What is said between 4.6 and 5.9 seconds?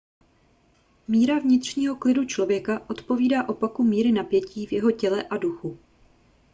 v jeho těle a duchu